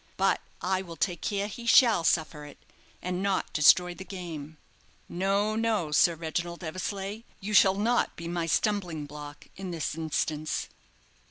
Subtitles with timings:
[0.17, 2.57] But I will take care he shall suffer it,
[3.03, 4.57] and not destroy the game.
[5.07, 10.69] "No, no, Sir Reginald Eversleigh, you shall not be my stumbling block in this instance.